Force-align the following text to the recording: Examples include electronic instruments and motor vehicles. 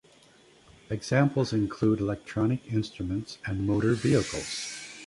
Examples 0.89 1.53
include 1.53 1.99
electronic 1.99 2.73
instruments 2.73 3.37
and 3.45 3.67
motor 3.67 3.93
vehicles. 3.93 4.73